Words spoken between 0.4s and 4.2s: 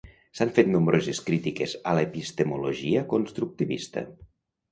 fet nombroses crítiques a l'epistemologia constructivista.